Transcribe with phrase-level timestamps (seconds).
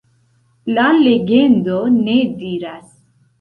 [0.77, 2.83] La legendo ne diras.